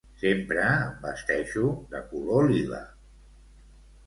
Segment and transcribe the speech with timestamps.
[0.19, 2.81] Sempre em vesteixo de color lila